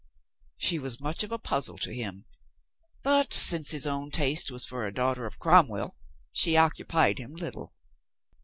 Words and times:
She 0.57 0.79
was 0.79 0.99
much 0.99 1.21
of 1.21 1.31
a 1.31 1.37
puz 1.37 1.65
zle 1.69 1.77
to 1.81 1.93
him, 1.93 2.25
but 3.03 3.31
since 3.33 3.69
his 3.69 3.85
own 3.85 4.09
taste 4.09 4.49
was 4.49 4.65
for 4.65 4.87
a 4.87 4.91
daugh 4.91 5.13
ter 5.13 5.27
of 5.27 5.37
Cromwell, 5.37 5.95
she 6.31 6.57
occupied 6.57 7.19
him 7.19 7.35
little. 7.35 7.75